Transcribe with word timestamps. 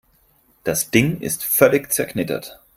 Das 0.63 0.89
Ding 0.89 1.19
ist 1.19 1.43
völlig 1.43 1.93
zerknittert. 1.93 2.59